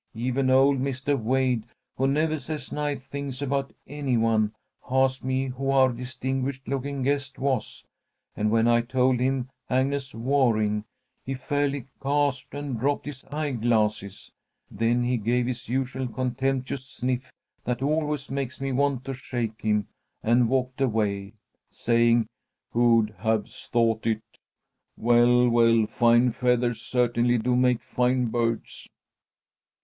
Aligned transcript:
Even 0.15 0.49
old 0.49 0.79
Mr. 0.79 1.15
Wade, 1.15 1.63
who 1.95 2.07
never 2.07 2.39
says 2.39 2.71
nice 2.71 3.07
things 3.07 3.39
about 3.39 3.71
any 3.85 4.17
one, 4.17 4.51
asked 4.89 5.23
me 5.23 5.49
who 5.49 5.69
our 5.69 5.91
distinguished 5.93 6.67
looking 6.67 7.03
guest 7.03 7.37
was, 7.37 7.85
and, 8.35 8.49
when 8.49 8.67
I 8.67 8.81
told 8.81 9.19
him 9.19 9.51
Agnes 9.69 10.15
Waring, 10.15 10.85
he 11.23 11.35
fairly 11.35 11.85
gasped 12.01 12.55
and 12.55 12.79
dropped 12.79 13.05
his 13.05 13.23
eye 13.25 13.51
glasses. 13.51 14.31
Then 14.71 15.03
he 15.03 15.17
gave 15.17 15.45
his 15.45 15.69
usual 15.69 16.07
contemptuous 16.07 16.83
sniff 16.83 17.31
that 17.63 17.83
always 17.83 18.31
makes 18.31 18.59
me 18.59 18.71
want 18.71 19.05
to 19.05 19.13
shake 19.13 19.61
him, 19.61 19.87
and 20.23 20.49
walked 20.49 20.81
away, 20.81 21.33
saying: 21.69 22.25
'Who'd 22.71 23.11
have 23.19 23.47
thought 23.47 24.07
it! 24.07 24.23
Well, 24.97 25.47
well, 25.47 25.85
fine 25.85 26.31
feathers 26.31 26.81
certainly 26.81 27.37
do 27.37 27.55
make 27.55 27.83
fine 27.83 28.29
birds!'" 28.31 28.89